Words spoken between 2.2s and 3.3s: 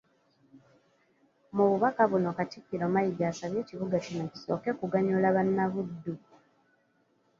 Katikkiro Mayiga